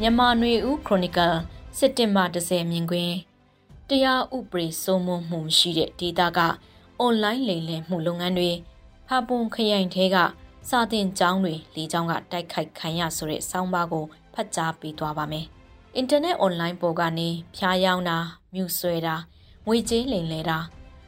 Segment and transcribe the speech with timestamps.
[0.00, 1.36] မြန်မာနွေဦးခရိုနီကယ်
[1.78, 3.16] စက်တင်ဘာ10မြင်ကွင်း
[3.88, 6.38] တရားဥပဒေစိုးမိုးမှုမရှိတဲ့ဒေတာက
[7.00, 8.50] အွန်လိုင်းလိမ်လည်မှုလုပ်ငန်းတွေ
[9.08, 10.16] ဖာပွန်ခရိုင်ထဲက
[10.68, 14.04] စာတင်ကျောင်းတွေလေကျောင်းကတိုက်ခိုက်ခံရဆိုတဲ့စောင်းပါကို
[14.34, 15.46] ဖတ်ကြားပေးသွားပါမယ်။
[15.96, 18.18] အင်တာနက်အွန်လိုင်းပေါ်ကနေဖျားယောင်းတာ
[18.54, 19.16] မြူဆွဲတာ
[19.66, 20.58] ငွေကြေးလိမ်လည်တာ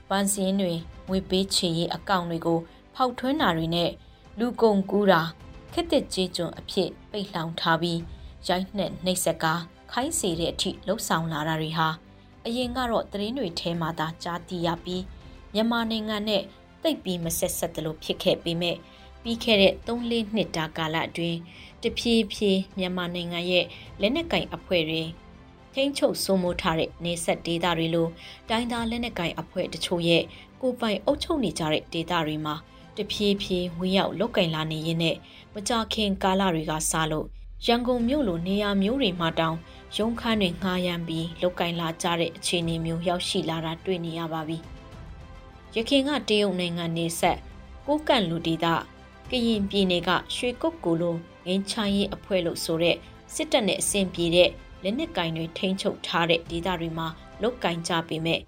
[0.09, 0.75] ပန်းစင်းတွေ
[1.09, 2.59] ငွေပေးချေရေးအကောင့်တွေကို
[2.95, 3.91] ဖောက်ထွင်းတာတွေနဲ့
[4.39, 5.21] လူကုန်ကူးတာ
[5.73, 8.01] ခက်တဲ့ကြေးကျွန်အဖြစ်ပိတ်လောင်ထားပြီး
[8.49, 9.63] ရိုက်နှက်နှိပ်စက်ကား
[9.93, 11.89] ခိုင်းစေတဲ့အထိလှုပ်ဆောင်လာတာတွေဟာ
[12.47, 15.03] အရင်ကတော့သတင်းတွေထဲမှာသာကြားသိရပြီး
[15.55, 16.43] မြန်မာနိုင်ငံနဲ့
[16.83, 18.77] တိတ်ပြီးမဆက်ဆက်တလို့ဖြစ်ခဲ့ပေမဲ့
[19.23, 21.39] ပြီးခဲ့တဲ့3-4နှစ်တာကာလအတွင်း
[21.83, 23.65] တဖြည်းဖြည်းမြန်မာနိုင်ငံရဲ့
[24.01, 25.05] လက်နက်ကင်အဖွဲ့တွေ
[25.75, 28.09] ထိန်းချုပ်စိုးမိုးထားတဲ့နေဆက်ဒေသတွေလို
[28.49, 30.23] တိုင်းသားလက်နက်ကင်အဖွဲ့တချို့ရဲ့
[30.61, 32.55] ကိုပိုင်အုပ်ချုပ်နေကြတဲ့ဒေသတွေမှာ
[32.97, 35.17] တဖြည်းဖြည်းဝင်ရောက်လုတ်ကင်လာနေရင်းနဲ့
[35.55, 37.27] မကြခင်ကာလတွေကစလို့
[37.67, 39.57] ရန်ကုန်မြို့လိုနေရာမျိုးတွေမှာတောင်
[39.97, 44.59] ရုံခန်းတွေငှားရမ်းပြီးလုတ်ကင်လာကြတဲ့အခြေအနေမျိုးရောက်ရှိလာတာတွေ့နေရပါပြီ။
[45.77, 47.39] ရခင်ကတရုတ်နိုင်ငံနေဆက်
[47.87, 48.67] ကိုကန့်လူဒေသ
[49.31, 52.97] ကရင်ပြည်နယ်ကရွှေကုတ်ကိုလိုငင်းချိုင်းရေးအဖွဲ့လို့ဆိုတဲ့
[53.35, 54.51] စစ်တပ်နဲ့အဆင်ပြေတဲ့
[54.83, 57.09] လက်နက်ကင်တွေထိန်းချုပ်ထားတဲ့ဒေသတွေမှာ
[57.43, 58.41] လုတ်ကင်ကြပေမဲ့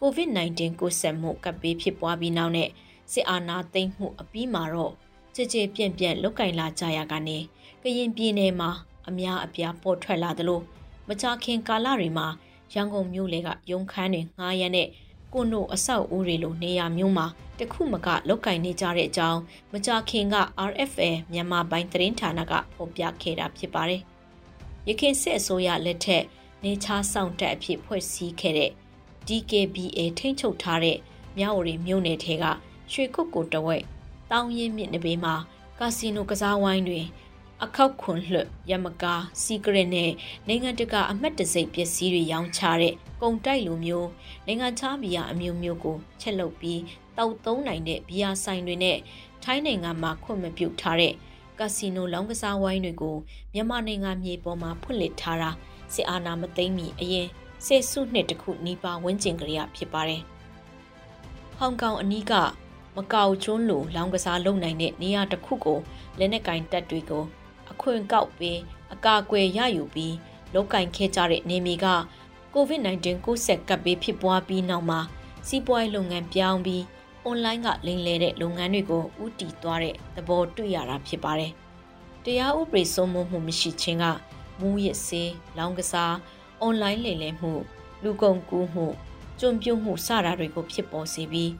[0.00, 2.68] COVID-19 ကိုဆက်မှုကပ်ပေးဖြစ်ပွားပြီးနောက်နဲ့
[3.12, 4.94] စစ်အာဏာသိမ်းမှုအပြီးမှာတော့
[5.36, 7.38] ကြည်ကြည်ပြန့်ပြန့်လုတ်ကင်လာကြရကနေ
[7.82, 8.70] ကရင်ပြည်နယ်မှာ
[9.08, 10.60] အများအပြားပေါ်ထွက်လာသလို
[11.08, 12.26] မကြခင်ကာလတွေမှာ
[12.74, 14.88] ရန်ကုန်မြို့လေကရုံခန်းတွေငှားရမ်းတဲ့
[15.32, 17.26] ကွန်ဒိုအဆောက်အဦတွေလိုနေရာမျိုးမှာ
[17.58, 19.40] တခုမကလောက်ကင်နေကြတဲ့အကြောင်း
[19.72, 20.36] မကြခင်က
[20.70, 24.02] RFA မြန်မာပိုင်းသတင်းဌာနကဖော်ပြခဲ့တာဖြစ်ပါတယ်။
[24.88, 26.24] ရခိုင်စစ်အစိုးရလက်ထက်
[26.64, 28.70] နေချားဆောင်တက်အဖြစ်ဖွဲ့စည်းခဲ့တဲ့
[29.28, 30.98] DKBA ထိန်းချုပ်ထားတဲ့
[31.38, 32.44] မြဝတီမြို့နယ်ထဲက
[32.92, 33.82] ရွှေကုတ်ကိုတဝက်
[34.30, 35.34] တောင်းရင်မြင့်နဘေးမှာ
[35.78, 37.06] ကာစီနိုကစားဝိုင်းတွင်
[37.64, 40.10] အခောက်ခွန်လွှတ်ရမကားစီကရက်နဲ့
[40.46, 44.08] နိုင်ငံတကာအမှတ်တစိမ့်ပစ္စည်းတွေရောင်းချတဲ့ကုံတိုက်လိုမျိုး
[44.46, 46.80] နိုင်ငံခြားဘီယာအမျိုးမျိုးကိုချက်လုပ်ပြီး
[47.16, 48.98] တောက်သုံးနိုင်တဲ့ဘီယာဆိုင်တွေနဲ့
[49.42, 51.14] ထိုင်းနိုင်ငံမှာခွင့်မပြုထားတဲ့
[51.58, 53.16] ကက်စီနိုလောင်းကစားဝိုင်းတွေကို
[53.54, 55.50] မြန်မာနိုင်ငံမြေပေါ်မှာဖွင့်လှစ်ထားတာ
[55.94, 57.28] စစ်အာဏာမသိမ်းမီအရင်
[57.64, 60.22] စေစုနှစ်တခုနီးပါးဝန်းကျင်ကြရဖြစ်ပါတယ်။
[61.56, 62.32] ဟောင်ကောင်အနီးက
[62.96, 65.78] မကောက်ကျွန်းလိုလောင်းကစားလုပ်နိုင်တဲ့နေရာတစ်ခုကို
[66.18, 67.24] လက်နက်ကင်တပ်တွေကို
[67.70, 68.58] အခွင့်ကောက်ပြီး
[68.94, 70.14] အကာအကွယ်ရယူပြီး
[70.54, 71.86] လောက်ကင်ခဲ့ကြတဲ့နေမီက
[72.54, 75.00] COVID-19 ကူးစက်ကပ်ပြီးဖြစ်ပွားပြီးနောက်မှာ
[75.46, 76.84] စီးပွားရေးလုပ်ငန်းပြောင်းပြီး
[77.24, 81.52] အွန်လိုင်းကလိမ်လည်တဲ့လုပ်ငန်းတွေကိုဥတီသွားတဲ့သဘောတွေ့ရတာဖြစ်ပါတယ်။
[82.24, 84.04] တရားဥပဒေစိုးမိုးမှုမရှိခြင်းက
[84.60, 86.14] မူရစ်စေးလောင်းကစား
[86.60, 87.52] အွန်လိုင်းလိမ်လည်မှု
[88.02, 88.86] လူကုန်ကူးမှု
[89.40, 91.52] ကျွံပြုတ်မှုစတာတွေကိုဖြစ်ပေါ်စေပြီး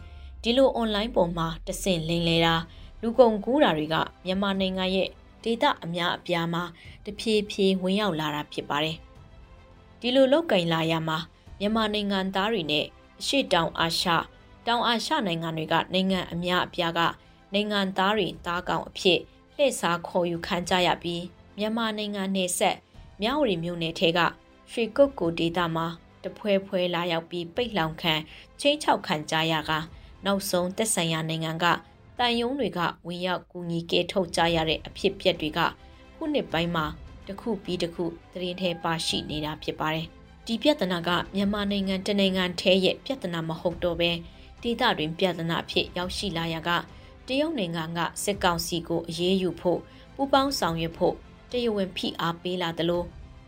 [0.48, 2.54] ဒီလိုအွန်လိုင်းပေါ်မှာတဆင့်လိမ်လည်တာ
[3.02, 5.08] လူကုန်ကူးတာတွေကမြန်မာနိုင်ငံရဲ့
[5.44, 6.62] ဒေသအများအပြားမှာ
[7.04, 8.96] တဖြည်းဖြည်းဝင်ရောက်လာတာဖြစ်ပါတယ်။
[10.00, 11.18] ဒီလိုလောက်ကင်လာရမှာ
[11.60, 12.84] မြန်မာနိုင်ငံသားတွေနဲ့
[13.20, 14.08] အရှိတောင်အာရှ
[14.66, 17.00] တောင်အာရှနိုင်ငံတွေကနိုင်ငံအများအပြားက
[17.52, 19.20] နိုင်ငံသားတွေတားကောင်အဖြစ်
[19.54, 21.22] လှည့်စားခေါ်ယူခံကြရပြီး
[21.58, 22.76] မြန်မာနိုင်ငံနယ်ဆက်
[23.20, 24.20] မြဝတီမြို့နယ်ထဲက
[24.70, 25.86] ရွှေကုတ်ကိုဒေသမှာ
[26.24, 28.14] တဖွဲဖွဲလာရောက်ပြီးပိတ်လောင်ခံ
[28.60, 29.72] ချင်းချောက်ခံကြရက
[30.24, 31.66] နောက်ဆုံးတက်ဆိုင်ရာနိုင်ငံက
[32.18, 35.60] တန်ယုံတွေကဝင်ရောက်ကူညီကဲထုတ်ကြရတဲ့အဖြစ်ပြက်တွေက
[36.16, 36.86] ခုနှစ်ပိုင်းမှာ
[37.26, 40.06] တစ်ခုပြီးတစ်ခုသတင်းထဲပါရှိနေတာဖြစ်ပါတယ်။
[40.46, 44.10] ဒီပြဿနာကမြန်မာနိုင်ငံတနိုင်ငံထဲရဲ့ပြဿနာမဟုတ်တော့ဘဲ
[44.62, 46.70] ဒေသတွင်ပြဿနာအဖြစ်ရောက်ရှိလာရက
[47.28, 49.80] တရုတ်နိုင်ငံကစစ်ကောင်စီကိုအရေးယူဖို့
[50.14, 51.14] ပူးပေါင်းဆောင်ရွက်ဖို့
[51.50, 53.02] တရဝင်ဖိအားပေးလာသလို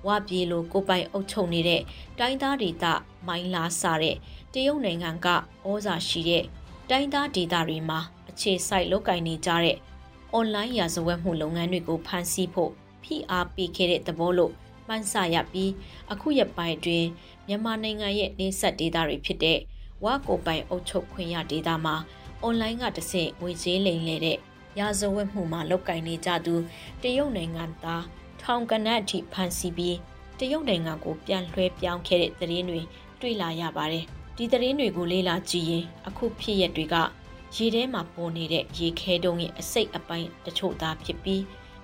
[0.06, 1.82] ဝပြေလိုကိုပိုင်အုပ်ချုပ်နေတဲ့
[2.18, 2.84] တိုင်းသားဒေသ
[3.26, 4.16] မိုင်းလားစားတဲ့
[4.52, 5.28] တရုတ်နိုင်ငံက
[5.68, 6.44] ဩဇာရှိတဲ့
[6.92, 8.00] တိုင်းသားဒေသတွေမှာ
[8.30, 9.76] အခြေစိုက်လုပ်ကင်နေကြတဲ့
[10.32, 12.72] အွန်လိုင်းရာဇဝတ်မှုလုပ်ငန်းတွေကိုဖန်ဆီးဖို့
[13.02, 14.52] ဖိအားပေးခဲ့တဲ့သဘောလို့
[14.88, 15.72] မှန်းဆရပြီး
[16.12, 17.08] အခုရက်ပိုင်းအတွင်း
[17.46, 19.58] မြန်မာနိုင်ငံရဲ့နေဆက်ဒေသတွေဖြစ်တဲ့
[20.04, 21.96] ဝါကိုပိုင်အုပ်ချုပ်ခွင့်ရဒေသမှာ
[22.42, 24.38] အွန်လိုင်းကတဆင့်ငွေကြေးလိမ်လည်တဲ့
[24.78, 26.54] ရာဇဝတ်မှုမှာလုပ်ကင်နေကြသူ
[27.02, 28.04] တရုတ်နိုင်ငံသား
[28.42, 29.96] ထောင်ကနတ်အထိဖန်ဆီးပြီး
[30.38, 32.80] တရုတ်နိုင်ငံကိုပြန်လွှဲပြောင်းခဲ့တဲ့သတင်းတွေ
[33.20, 34.06] တွေ့လာရပါတယ်။
[34.40, 36.96] ဒီသတင်းတွေကိုလေ့လာကြည့်ရင်အခုဖြစ်ရက်တွေက
[37.56, 41.42] ရေထဲမှာပေါ်နေတဲ့ရေခဲတုံးရဲ့အစိတ်အပိုင်းတချို့သာဖြစ်ပြီး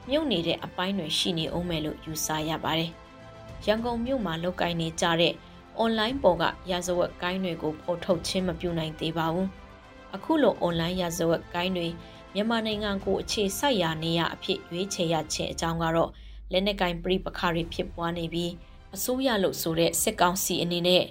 [0.08, 2.90] မြုပ်နေတဲ့အပိုင်းတွေရှိနေအောင်မယ်လို့ယူဆရပါတယ်။
[3.66, 5.34] ရန်ကုန်မြို့မှာလောက်ကင်နေကြတဲ့
[5.78, 9.48] အွန်လိုင်းပေါ်ကရာဇဝတ်ကိုင်းတွေကိုဖော်ထုတ်ခြင်းမပြုနိုင်သေးပါဘူး။
[10.14, 11.88] အခုလိုအွန်လိုင်းရာဇဝတ်ကိုင်းတွေ
[12.34, 16.10] မြန်မာနိုင်ငံကိုအခြေစိုက်ရာနေရအဖြစ်ရွေးချယ်ရခြင်းအကြောင်းကတော့
[16.52, 18.52] လက်နက်ကင်ပြိပခါတွေဖြစ်ပွားနေပြီး
[18.94, 21.04] အစိုးရလို့ဆိုတဲ့စစ်ကောင်စီအနေနဲ့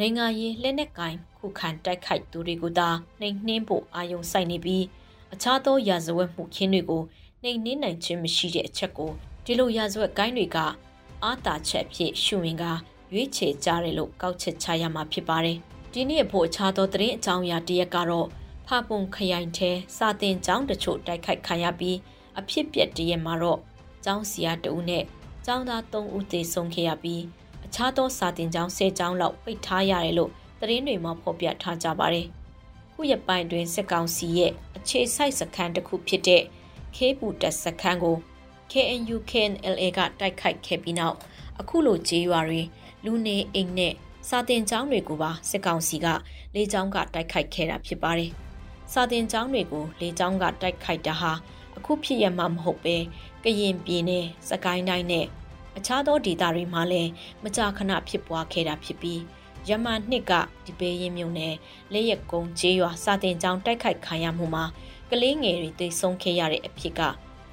[0.00, 2.88] နိုင်ငံရေးလက်နက်ကင်ခုခံတိုက်ခိုက်သူတွေကိုသာ
[3.20, 4.84] နှိမ်နှင်းဖို့အာရုံစိုက်နေပြီး
[5.34, 7.02] အခြားသောရာဇဝတ်မှုခင်းတွေကို
[7.42, 9.10] နှိမ်နှင်းနိုင်ခြင်းမရှိတဲ့အချက်ကို
[9.44, 10.58] ဒီလိုရာဇဝတ်ကိုင်းတွေက
[11.24, 12.64] အာသာချက်ဖြစ်ရှုဝင်က
[13.12, 15.58] ရွေးချယ်ကြတယ်လို့ကောက်ချက်ချရမှာဖြစ်ပါတယ်။
[15.92, 18.28] ဒီနေ့ဖို့အခြားသောသတင်းအကြောင်းအရာတရက်ကတော့
[18.66, 21.96] ဖပုံခရိုင်ထဲစာတင်ကျောင်းတချို့တိုက်ခိုက်ခံရပြီး
[22.38, 23.60] အဖြစ်ပြက်တရက်မှာတော့
[24.04, 25.04] ကျောင်းစီယာတဦးနဲ့
[25.46, 27.22] ကျောင်းသား3ဦးသေဆုံးခဲ့ရပြီး
[27.66, 30.30] အခြားသောစာတင်ကျောင်း10ကျောင်းလောက်ပိတ်ထားရတယ်လို့
[30.60, 32.26] သတင်းတွေမှာဖော်ပြထားကြပါတယ်။
[32.92, 36.42] ခုရပိုင်းတွင်စစ်ကောင်စီရဲ့အခြေစိုက်စခန်းတစ်ခုဖြစ်တဲ့
[36.94, 38.16] ခေပူတက်စခန်းကို
[38.72, 41.16] KNU KNLA ကတိုက်ခိုက်ခဲ့ပြီးနောက်
[41.60, 42.62] အခုလိုကြေးရွာတွေ
[43.04, 43.94] လူနေအိမ်နဲ့
[44.28, 46.06] စာတင်ကျောင်းတွေကိုပါစစ်ကောင်စီက
[46.54, 48.30] လေကြောင်းကတိုက်ခိုက်ခဲ့တာဖြစ်ပါတယ်။
[48.92, 51.32] စာတင်ကျောင်းတွေကိုလေကြောင်းကတိုက်ခိုက်တာဟာ
[51.76, 52.96] အခုဖြစ်ရမှာမဟုတ်ပဲ
[53.44, 55.26] ကရင်ပြည်နယ်စကိုင်းတိုင်းနဲ့
[55.76, 57.10] အခြားသောဒေသတွေမှာလည်း
[57.44, 59.20] မကြာခဏဖြစ်ပွားခဲ့တာဖြစ်ပြီး
[59.68, 60.32] ရမန်နှစ်က
[60.66, 61.54] ဒီပေရင်မြုံနယ်
[61.92, 64.64] လက်ရက်ကုန်းကျေးရွာစာတင်ကျောင်းတိုက်ခိုက်ခံရမှုမှာ
[65.10, 67.00] ကလေးငယ်တွေသိဆုံးခဲ့ရတဲ့အဖြစ်က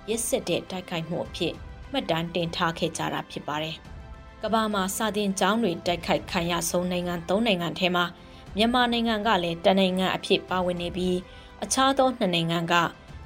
[0.10, 1.54] ရစ်စစ်တဲ့တိုက်ခိုက်မှုအဖြစ်
[1.92, 3.76] မှတ်တမ်းတင်ထားခဲ့ကြတာဖြစ်ပါတယ်။
[4.44, 8.06] ကမ္ဘာမှာစာတင်ကျောင်းတွေတိုက်ခိုက်ခံရဆုံးနိုင်ငံ၃နိုင်ငံထဲမှာ
[8.58, 11.18] မြန်မာနိုင်ငံကလည်းတနိုင်ငံအဖြစ်ပါဝင်နေပြီး
[11.64, 12.74] အခြားသောနှစ်နိုင်ငံက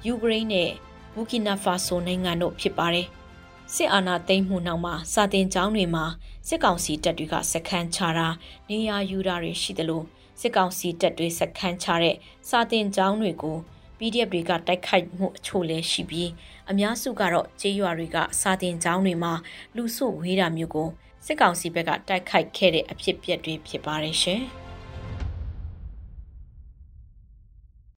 [0.05, 0.69] ယူကရိန်းနဲ့
[1.13, 3.07] ဘူကီနာဖာဆိုနိုင်ငံတို့ဖြစ်ပါတယ်။
[3.75, 6.05] စစ်အာဏာသိမ်းမှုနောက်မှာစာတင်ကျောင်းတွေမှာ
[6.47, 8.27] စစ်ကောင်စီတပ်တွေကစခန်းချတာ
[8.69, 10.05] နေရာယူတာတွေရှိတယ်လို့
[10.39, 12.15] စစ်ကောင်စီတပ်တွေစခန်းချတဲ့
[12.49, 13.57] စာတင်ကျောင်းတွေကို
[13.97, 16.31] PDF တွေကတိုက်ခိုက်မှုအချို့လည်းရှိပြီး
[16.69, 19.33] အများစုကတော့ကျေးရွာတွေကစာတင်ကျောင်းတွေမှာ
[19.75, 20.89] လူစုဝေးတာမျိုးကို
[21.25, 24.43] စစ်ကောင်စီဘက်ကတိုက်ခိုက်ခဲ့တဲ့အဖြစ်အပျက်တွေဖြစ်ပါတယ်ရှင်။